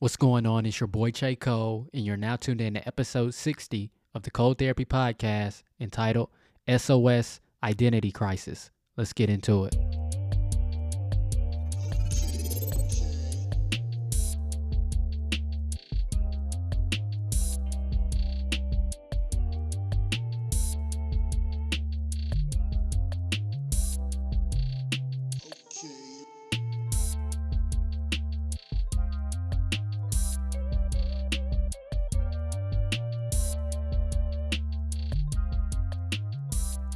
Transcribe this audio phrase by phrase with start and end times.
[0.00, 0.64] What's going on?
[0.64, 4.30] It's your boy Chae Cole, and you're now tuned in to episode 60 of the
[4.30, 6.28] Cole Therapy Podcast entitled
[6.68, 8.70] SOS Identity Crisis.
[8.96, 9.74] Let's get into it.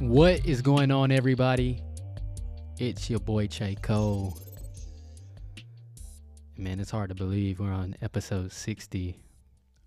[0.03, 1.81] What is going on, everybody?
[2.77, 4.37] It's your boy Chae Cole.
[6.57, 9.17] Man, it's hard to believe we're on episode 60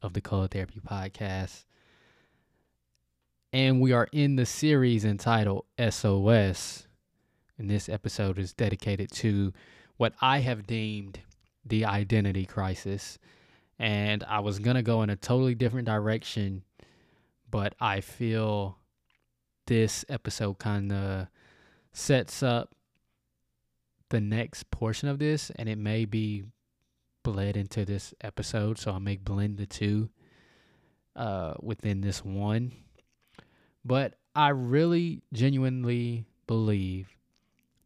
[0.01, 1.67] of the Cole Therapy Podcast.
[3.53, 6.87] And we are in the series entitled SOS.
[7.59, 9.53] And this episode is dedicated to
[9.99, 11.21] what I have deemed
[11.67, 13.19] the identity crisis.
[13.79, 16.63] And I was going to go in a totally different direction,
[17.51, 18.79] but I feel
[19.67, 21.27] this episode kind of
[21.93, 22.75] sets up
[24.09, 26.45] the next portion of this, and it may be
[27.23, 28.79] bled into this episode.
[28.79, 30.11] So I may blend the two
[31.17, 32.73] uh, within this one.
[33.85, 37.09] But I really genuinely believe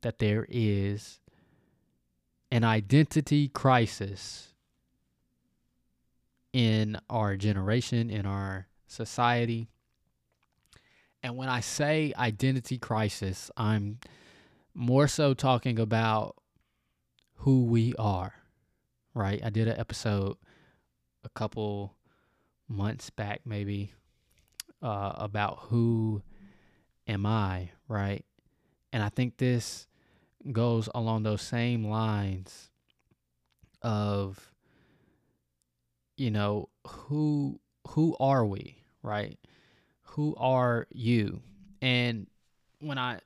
[0.03, 1.20] that there is
[2.50, 4.48] an identity crisis
[6.53, 9.69] in our generation, in our society
[11.22, 13.98] and when I say identity crisis, I'm
[14.74, 16.36] more so talking about
[17.36, 18.34] who we are,
[19.14, 19.41] right?
[19.44, 20.36] I did an episode
[21.24, 21.96] a couple
[22.68, 23.92] months back, maybe,
[24.82, 26.22] uh, about who
[27.06, 28.24] am I, right?
[28.92, 29.86] And I think this
[30.52, 32.70] goes along those same lines
[33.82, 34.52] of,
[36.16, 39.38] you know, who who are we, right?
[40.11, 41.41] Who are you?
[41.80, 42.27] And
[42.80, 43.21] when I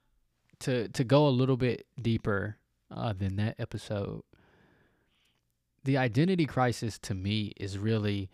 [0.61, 2.57] to to go a little bit deeper
[2.91, 4.23] uh, than that episode,
[5.85, 8.31] the identity crisis to me is really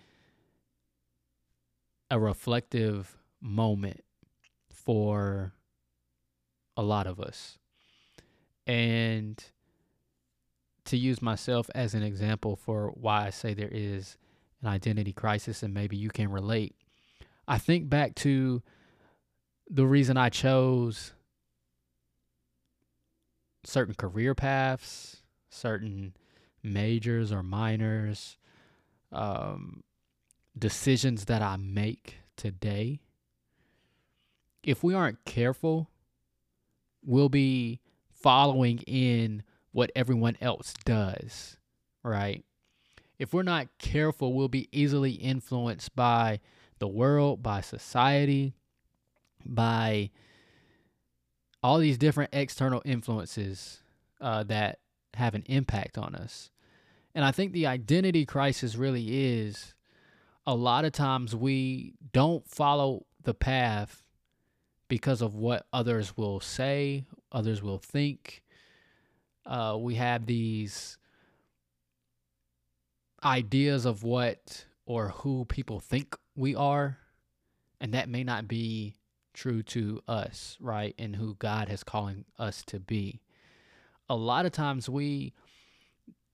[2.10, 4.02] a reflective moment
[4.72, 5.52] for
[6.76, 7.58] a lot of us.
[8.66, 9.42] And
[10.86, 14.16] to use myself as an example for why I say there is
[14.62, 16.74] an identity crisis, and maybe you can relate.
[17.50, 18.62] I think back to
[19.68, 21.14] the reason I chose
[23.64, 26.14] certain career paths, certain
[26.62, 28.38] majors or minors,
[29.10, 29.82] um,
[30.56, 33.00] decisions that I make today.
[34.62, 35.90] If we aren't careful,
[37.04, 37.80] we'll be
[38.12, 41.56] following in what everyone else does,
[42.04, 42.44] right?
[43.18, 46.38] If we're not careful, we'll be easily influenced by
[46.80, 48.54] the world, by society,
[49.46, 50.10] by
[51.62, 53.82] all these different external influences
[54.20, 54.78] uh, that
[55.14, 56.50] have an impact on us.
[57.14, 59.74] And I think the identity crisis really is
[60.46, 64.02] a lot of times we don't follow the path
[64.88, 68.42] because of what others will say, others will think.
[69.46, 70.98] Uh, we have these
[73.22, 76.96] ideas of what or who people think we are,
[77.80, 78.94] and that may not be
[79.34, 80.94] true to us, right?
[80.98, 83.20] And who God has calling us to be.
[84.08, 85.34] A lot of times we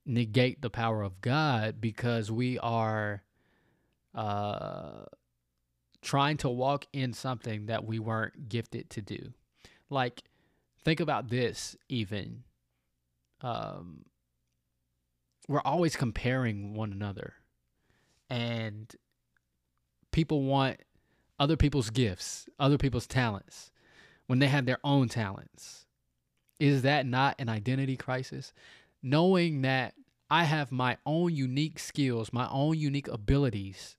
[0.06, 3.24] negate the power of God because we are
[4.14, 5.06] uh,
[6.02, 9.32] trying to walk in something that we weren't gifted to do.
[9.90, 10.22] Like,
[10.84, 12.44] think about this even.
[13.40, 14.04] Um,
[15.48, 17.34] we're always comparing one another.
[18.30, 18.94] And
[20.16, 20.78] people want
[21.38, 23.70] other people's gifts, other people's talents,
[24.28, 25.84] when they have their own talents.
[26.58, 28.54] Is that not an identity crisis?
[29.02, 29.92] Knowing that
[30.30, 33.98] I have my own unique skills, my own unique abilities,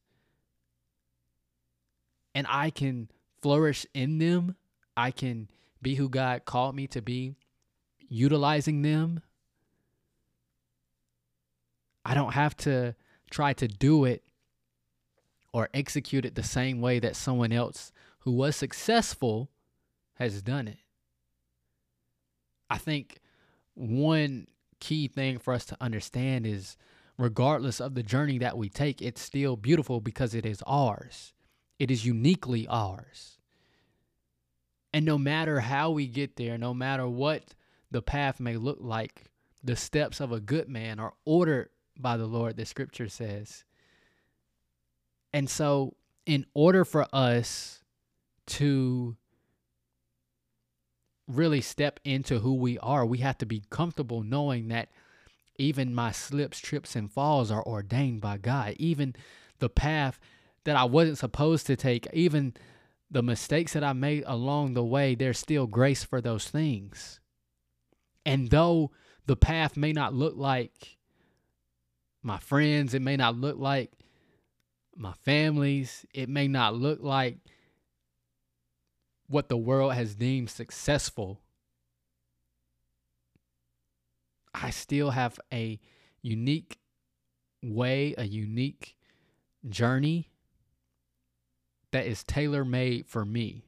[2.33, 3.11] and I can
[3.43, 4.55] flourish in them,
[4.97, 5.47] I can
[5.83, 7.35] be who God called me to be,
[8.09, 9.21] utilizing them.
[12.03, 12.95] I don't have to
[13.29, 14.23] try to do it
[15.57, 19.49] or execute it the same way that someone else who was successful
[20.13, 20.77] has done it.
[22.69, 23.21] I think
[23.73, 24.45] one
[24.79, 26.77] key thing for us to understand is
[27.17, 31.33] regardless of the journey that we take, it's still beautiful because it is ours.
[31.79, 33.39] It is uniquely ours.
[34.93, 37.55] And no matter how we get there, no matter what
[37.89, 39.31] the path may look like,
[39.63, 43.63] the steps of a good man are ordered by the Lord, the scripture says.
[45.33, 45.95] And so,
[46.25, 47.83] in order for us
[48.47, 49.17] to
[51.27, 54.89] really step into who we are, we have to be comfortable knowing that
[55.57, 58.75] even my slips, trips, and falls are ordained by God.
[58.77, 59.15] Even
[59.59, 60.19] the path
[60.63, 62.53] that I wasn't supposed to take, even
[63.09, 67.19] the mistakes that I made along the way, there's still grace for those things.
[68.25, 68.91] And though
[69.25, 70.97] the path may not look like
[72.21, 73.91] my friends, it may not look like
[74.97, 77.37] my families, it may not look like
[79.27, 81.41] what the world has deemed successful,
[84.53, 85.79] I still have a
[86.21, 86.79] unique
[87.61, 88.95] way, a unique
[89.69, 90.29] journey
[91.91, 93.65] that is tailor made for me.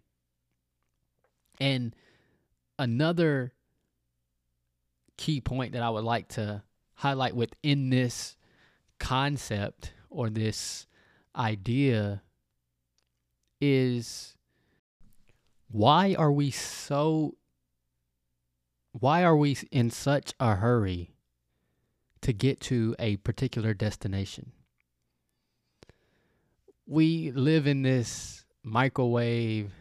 [1.60, 1.96] And
[2.78, 3.54] another
[5.18, 6.64] key point that I would like to
[6.96, 8.38] highlight within this
[8.98, 10.88] concept or this
[11.40, 12.22] idea
[13.62, 14.36] is
[15.72, 17.36] why are we so
[18.92, 21.16] why are we in such a hurry
[22.22, 24.52] to get to a particular destination?
[26.86, 29.72] We live in this microwave,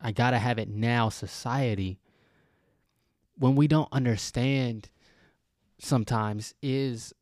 [0.00, 1.98] I gotta have it now society
[3.38, 4.90] when we don't understand
[5.78, 7.14] sometimes is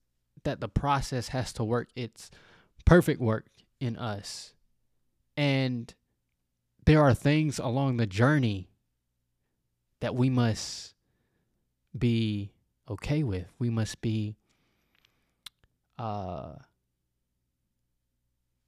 [0.44, 2.30] that the process has to work its
[2.86, 3.46] perfect work
[3.78, 4.54] in us.
[5.36, 5.92] And
[6.86, 8.70] there are things along the journey
[10.00, 10.94] that we must
[11.96, 12.52] be
[12.88, 13.46] okay with.
[13.58, 14.36] We must be
[15.98, 16.54] uh,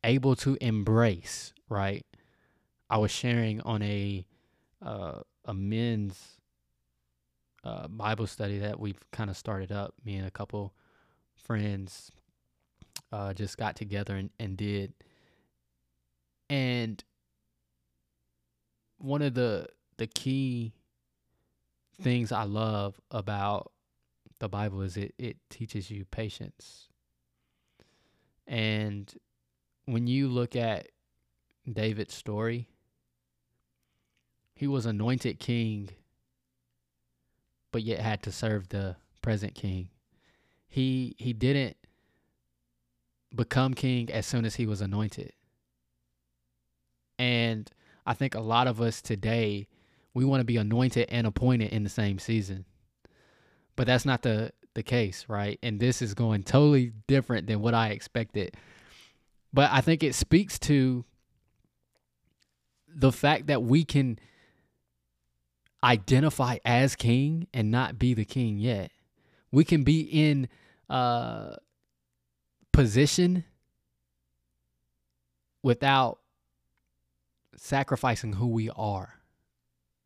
[0.05, 2.05] able to embrace, right?
[2.91, 4.27] I was sharing on a
[4.81, 6.39] uh, a men's
[7.65, 9.95] uh, Bible study that we've kind of started up.
[10.05, 10.75] Me and a couple
[11.35, 12.11] friends
[13.13, 14.93] uh, just got together and, and did.
[16.51, 17.03] And
[18.99, 19.67] one of the
[19.97, 20.73] the key
[22.01, 23.73] things I love about
[24.39, 26.89] the Bible is it it teaches you patience.
[28.47, 29.13] And
[29.85, 30.89] when you look at
[31.71, 32.69] David's story,
[34.55, 35.91] he was anointed king
[37.73, 39.89] but yet had to serve the present king.
[40.69, 41.77] He he didn't
[43.35, 45.33] become king as soon as he was anointed.
[47.19, 47.71] And
[48.07, 49.67] I think a lot of us today,
[50.15, 52.65] we want to be anointed and appointed in the same season.
[53.77, 55.59] But that's not the, the case, right?
[55.63, 58.57] And this is going totally different than what I expected.
[59.53, 61.05] But I think it speaks to
[62.89, 64.19] the fact that we can
[65.83, 68.91] identify as king and not be the king yet.
[69.53, 70.49] We can be in
[70.91, 71.57] uh
[72.79, 73.43] position
[75.65, 76.21] without
[77.57, 79.15] sacrificing who we are,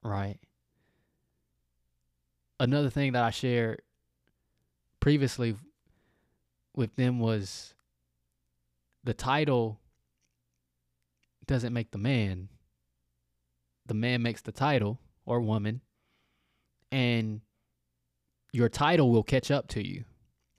[0.02, 0.38] right?
[2.58, 3.82] Another thing that I shared
[5.00, 5.54] previously
[6.74, 7.74] with them was
[9.04, 9.78] the title
[11.44, 12.48] doesn't make the man.
[13.84, 15.82] The man makes the title or woman,
[16.90, 17.42] and
[18.50, 20.04] your title will catch up to you.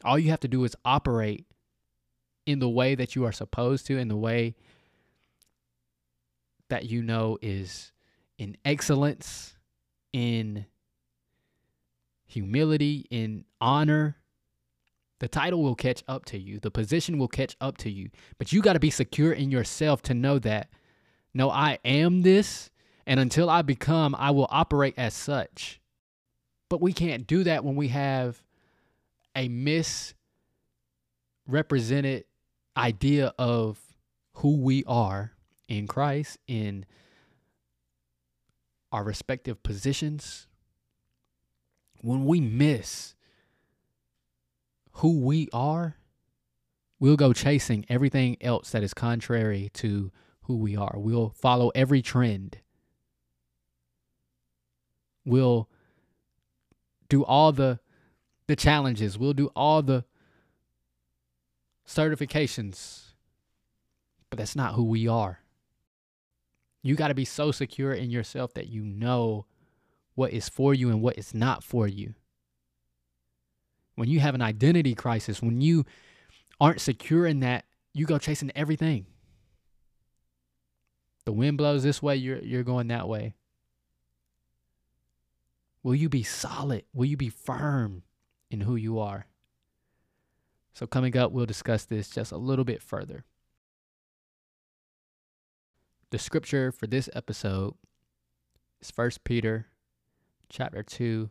[0.06, 1.48] All you have to do is operate
[2.46, 4.56] in the way that you are supposed to, in the way
[6.70, 7.92] that you know is
[8.38, 9.56] in excellence,
[10.12, 10.66] in
[12.26, 14.18] humility, in honor.
[15.20, 16.60] The title will catch up to you.
[16.60, 18.10] The position will catch up to you.
[18.38, 20.70] But you got to be secure in yourself to know that,
[21.34, 22.70] no, I am this
[23.06, 25.82] and until I become, I will operate as such.
[26.70, 28.44] But we can't do that when we have
[29.36, 32.26] a misrepresented
[32.76, 33.80] idea of
[34.38, 35.34] who we are
[35.68, 36.86] in Christ, in
[38.92, 40.48] our respective positions.
[42.02, 43.16] When we miss
[44.94, 45.98] who we are,
[47.00, 50.12] we'll go chasing everything else that is contrary to
[50.44, 50.96] who we are.
[50.98, 52.58] We'll follow every trend
[55.26, 55.70] We'll
[57.10, 57.80] do all the
[58.48, 59.18] the challenges.
[59.18, 60.04] We'll do all the
[61.88, 63.14] certifications.
[64.30, 65.40] But that's not who we are.
[66.82, 69.46] You got to be so secure in yourself that you know
[70.16, 72.14] what is for you and what is not for you.
[73.96, 75.86] When you have an identity crisis, when you
[76.60, 79.06] aren't secure in that, you go chasing everything.
[81.26, 83.36] The wind blows this way, you're you're going that way.
[85.84, 86.84] Will you be solid?
[86.94, 88.04] Will you be firm
[88.50, 89.26] in who you are?
[90.74, 93.26] So, coming up, we'll discuss this just a little bit further.
[96.10, 97.76] The scripture for this episode
[98.82, 99.68] is 1 Peter
[100.50, 101.30] chapter 2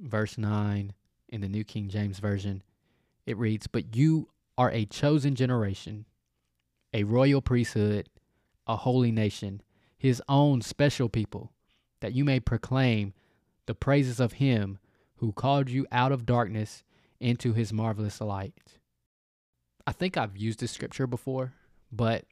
[0.00, 0.92] verse 9
[1.28, 2.62] in the New King James Version.
[3.26, 6.06] It reads, "But you are a chosen generation,
[6.92, 8.08] a royal priesthood,
[8.66, 9.62] a holy nation,
[9.96, 11.52] his own special people,
[12.00, 13.14] that you may proclaim
[13.66, 14.78] the praises of him
[15.16, 16.84] who called you out of darkness
[17.20, 18.78] into his marvelous light."
[19.86, 21.54] I think I've used this scripture before,
[21.90, 22.24] but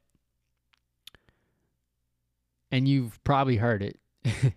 [2.71, 3.99] and you've probably heard it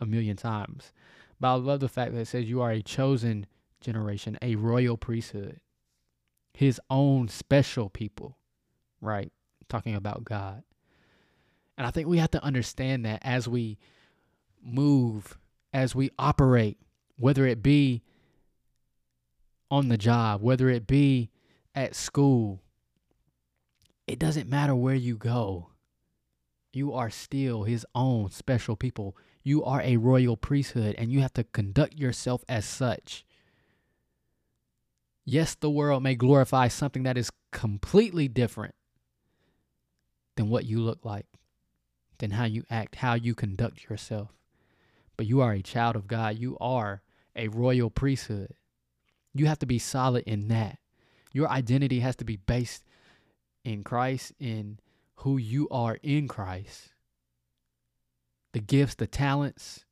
[0.00, 0.92] a million times.
[1.38, 3.46] But I love the fact that it says you are a chosen
[3.80, 5.60] generation, a royal priesthood,
[6.52, 8.36] his own special people,
[9.00, 9.32] right?
[9.68, 10.62] Talking about God.
[11.78, 13.78] And I think we have to understand that as we
[14.62, 15.38] move,
[15.72, 16.78] as we operate,
[17.16, 18.02] whether it be
[19.70, 21.30] on the job, whether it be
[21.74, 22.60] at school,
[24.06, 25.68] it doesn't matter where you go.
[26.72, 29.16] You are still his own special people.
[29.42, 33.24] You are a royal priesthood and you have to conduct yourself as such.
[35.24, 38.74] Yes, the world may glorify something that is completely different
[40.36, 41.26] than what you look like,
[42.18, 44.30] than how you act, how you conduct yourself.
[45.16, 46.38] But you are a child of God.
[46.38, 47.02] You are
[47.36, 48.54] a royal priesthood.
[49.34, 50.78] You have to be solid in that.
[51.32, 52.84] Your identity has to be based
[53.64, 54.78] in Christ, in
[55.16, 56.90] who you are in Christ,
[58.52, 59.84] the gifts, the talents,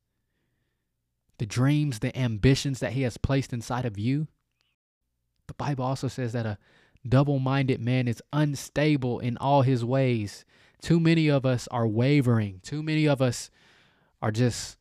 [1.37, 4.27] the dreams, the ambitions that He has placed inside of you.
[5.47, 6.57] The Bible also says that a
[7.07, 10.45] double minded man is unstable in all his ways.
[10.81, 12.59] Too many of us are wavering.
[12.63, 13.49] Too many of us
[14.21, 14.77] are just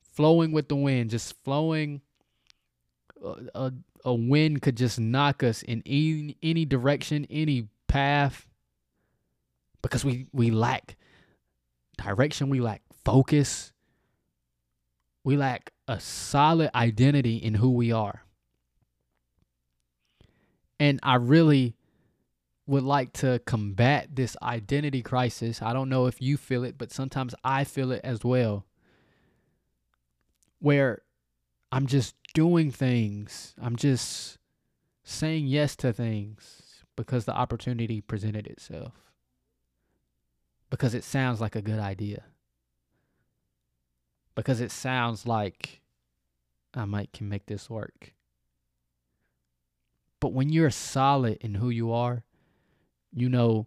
[0.00, 2.00] flowing with the wind, just flowing.
[3.22, 3.72] A,
[4.04, 8.46] a wind could just knock us in any, any direction, any path
[9.82, 10.96] because we we lack
[11.96, 13.72] direction, we lack focus,
[15.24, 18.22] we lack a solid identity in who we are.
[20.78, 21.74] And I really
[22.66, 25.60] would like to combat this identity crisis.
[25.60, 28.64] I don't know if you feel it, but sometimes I feel it as well.
[30.60, 31.02] Where
[31.72, 34.38] I'm just doing things, I'm just
[35.02, 38.92] saying yes to things because the opportunity presented itself
[40.70, 42.24] because it sounds like a good idea.
[44.34, 45.80] Because it sounds like
[46.74, 48.14] I might can make this work.
[50.20, 52.22] But when you're solid in who you are,
[53.12, 53.66] you know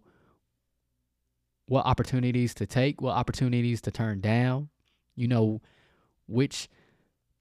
[1.65, 4.69] what opportunities to take, what opportunities to turn down.
[5.15, 5.61] You know
[6.27, 6.69] which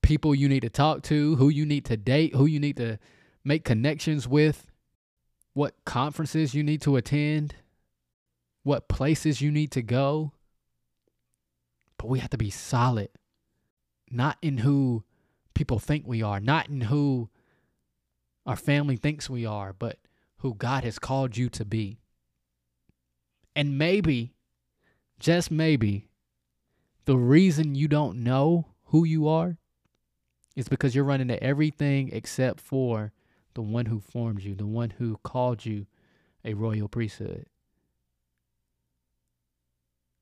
[0.02, 2.98] people you need to talk to, who you need to date, who you need to
[3.44, 4.70] make connections with,
[5.54, 7.54] what conferences you need to attend
[8.62, 10.32] what places you need to go.
[11.98, 13.08] But we have to be solid,
[14.10, 15.04] not in who
[15.54, 17.28] people think we are, not in who
[18.46, 19.98] our family thinks we are, but
[20.38, 22.00] who God has called you to be.
[23.54, 24.34] And maybe,
[25.20, 26.08] just maybe,
[27.04, 29.58] the reason you don't know who you are
[30.56, 33.12] is because you're running to everything except for
[33.54, 35.86] the one who formed you, the one who called you
[36.44, 37.46] a royal priesthood.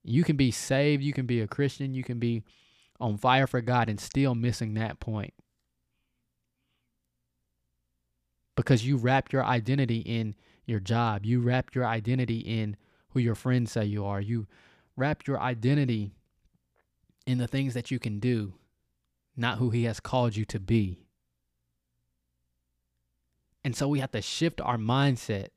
[0.03, 2.43] You can be saved, you can be a Christian, you can be
[2.99, 5.35] on fire for God and still missing that point.
[8.57, 10.35] Because you wrap your identity in
[10.67, 12.77] your job, you wrap your identity in
[13.11, 14.47] who your friends say you are, you
[14.97, 16.13] wrap your identity
[17.27, 18.55] in the things that you can do,
[19.41, 21.07] not who He has called you to be.
[23.65, 25.49] And so we have to shift our mindset.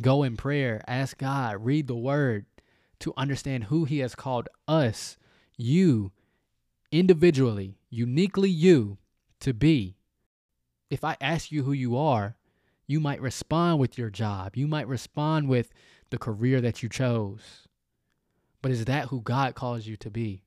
[0.00, 2.46] Go in prayer, ask God, read the word,
[3.00, 5.16] to understand who He has called us,
[5.56, 6.12] you,
[6.90, 8.98] individually, uniquely you,
[9.40, 9.96] to be.
[10.90, 12.36] If I ask you who you are,
[12.86, 14.56] you might respond with your job.
[14.56, 15.70] You might respond with
[16.10, 17.66] the career that you chose.
[18.62, 20.42] But is that who God calls you to be?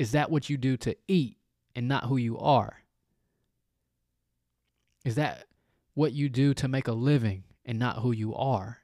[0.00, 1.36] Is that what you do to eat
[1.76, 2.78] and not who you are?
[5.04, 5.44] Is that
[5.92, 8.78] what you do to make a living and not who you are?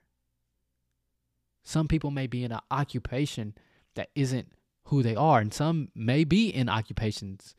[1.65, 3.55] Some people may be in an occupation
[3.95, 4.53] that isn't
[4.85, 7.55] who they are, and some may be in occupations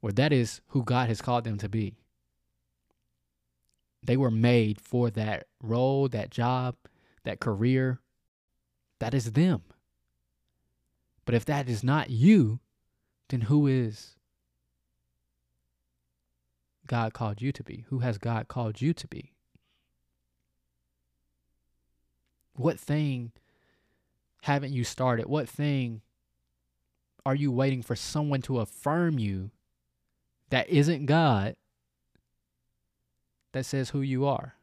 [0.00, 1.96] where that is who God has called them to be.
[4.02, 6.76] They were made for that role, that job,
[7.24, 8.00] that career.
[9.00, 9.64] That is them.
[11.26, 12.60] But if that is not you,
[13.28, 14.16] then who is?
[16.86, 17.84] God called you to be?
[17.88, 19.32] Who has God called you to be?
[22.54, 23.32] What thing
[24.42, 25.26] haven't you started?
[25.26, 26.02] What thing
[27.24, 29.50] are you waiting for someone to affirm you
[30.50, 31.56] that isn't God
[33.52, 34.54] that says who you are?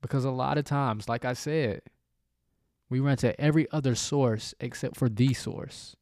[0.00, 1.82] Because a lot of times, like I said,
[2.94, 5.96] we run to every other source except for the source.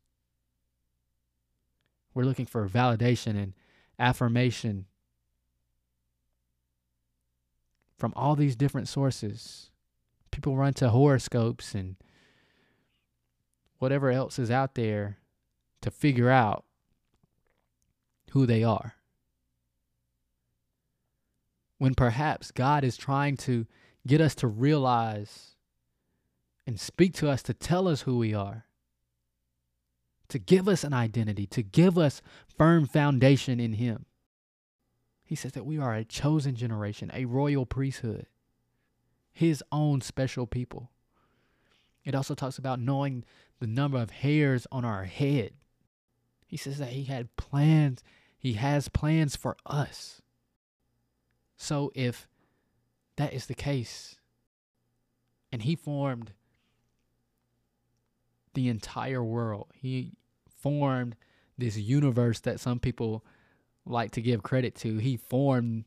[2.13, 3.55] We're looking for validation and
[3.99, 4.85] affirmation
[7.97, 9.71] from all these different sources.
[10.31, 11.97] People run to horoscopes and
[13.79, 15.17] whatever else is out there
[15.81, 16.67] to figure out
[18.33, 18.97] who they are.
[21.79, 23.67] When perhaps God is trying to
[24.07, 25.52] get us to realize
[26.67, 28.67] and speak to us to tell us who we are,
[30.29, 34.07] to give us an identity, to give us firm foundation in Him.
[35.25, 38.27] He says that we are a chosen generation, a royal priesthood,
[39.33, 40.91] His own special people.
[42.05, 43.25] It also talks about knowing
[43.61, 45.53] the number of hairs on our head.
[46.47, 48.03] He says that He had plans,
[48.39, 50.21] He has plans for us.
[51.57, 52.29] So if
[53.17, 54.17] that is the case,
[55.51, 56.33] and He formed
[58.55, 59.69] the entire world.
[59.75, 60.13] He
[60.61, 61.17] formed
[61.59, 63.25] this universe that some people
[63.85, 64.99] like to give credit to.
[64.99, 65.85] He formed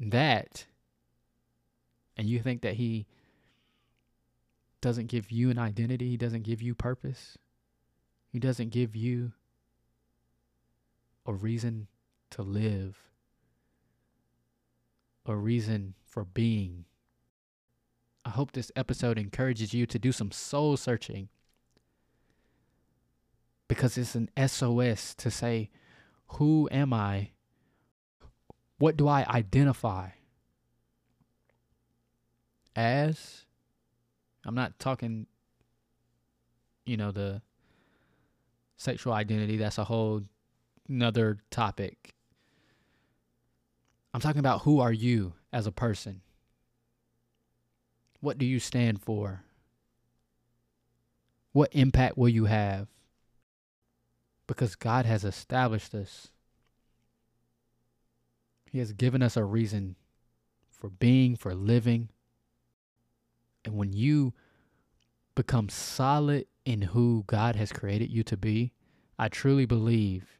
[0.00, 0.66] that.
[2.16, 3.06] And you think that he
[4.80, 7.36] doesn't give you an identity, he doesn't give you purpose,
[8.28, 9.32] he doesn't give you
[11.26, 11.88] a reason
[12.30, 12.96] to live,
[15.26, 16.84] a reason for being.
[18.24, 21.28] I hope this episode encourages you to do some soul searching
[23.68, 25.70] because it's an SOS to say,
[26.28, 27.30] Who am I?
[28.78, 30.10] What do I identify
[32.74, 33.44] as?
[34.44, 35.26] I'm not talking,
[36.84, 37.42] you know, the
[38.76, 39.56] sexual identity.
[39.56, 40.22] That's a whole
[40.88, 42.14] another topic.
[44.14, 46.22] I'm talking about who are you as a person?
[48.20, 49.42] What do you stand for?
[51.52, 52.88] What impact will you have?
[54.46, 56.28] Because God has established us.
[58.70, 59.96] He has given us a reason
[60.70, 62.10] for being, for living.
[63.64, 64.34] And when you
[65.34, 68.72] become solid in who God has created you to be,
[69.18, 70.38] I truly believe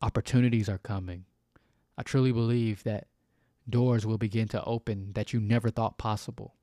[0.00, 1.24] opportunities are coming.
[1.96, 3.08] I truly believe that
[3.68, 6.54] doors will begin to open that you never thought possible.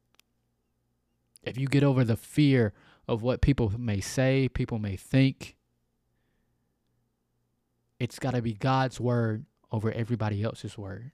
[1.43, 2.73] If you get over the fear
[3.07, 5.55] of what people may say, people may think.
[7.99, 11.11] It's got to be God's word over everybody else's word.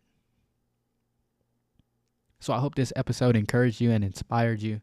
[2.40, 4.82] So I hope this episode encouraged you and inspired you.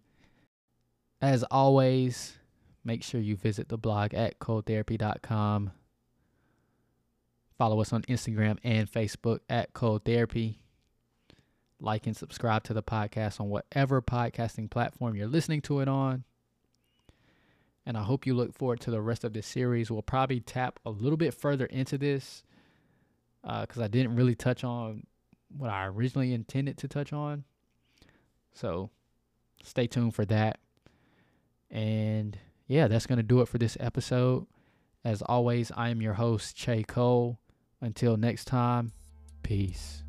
[1.20, 2.38] As always,
[2.84, 5.72] make sure you visit the blog at coletherapy.com.
[7.56, 10.60] Follow us on Instagram and Facebook at Cole Therapy.
[11.80, 16.24] Like and subscribe to the podcast on whatever podcasting platform you're listening to it on
[17.88, 19.90] and I hope you look forward to the rest of this series.
[19.90, 22.44] We'll probably tap a little bit further into this
[23.42, 25.06] because uh, I didn't really touch on
[25.56, 27.44] what I originally intended to touch on.
[28.52, 28.90] So
[29.64, 30.58] stay tuned for that.
[31.70, 34.46] And yeah, that's going to do it for this episode.
[35.02, 37.38] As always, I am your host, Chae Cole.
[37.80, 38.92] Until next time,
[39.42, 40.02] peace.